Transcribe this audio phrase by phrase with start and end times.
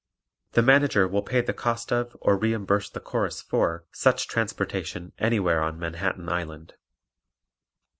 [0.53, 5.61] The Manager will pay the cost of or reimburse the Chorus for such transportation anywhere
[5.61, 6.73] on Manhattan Island.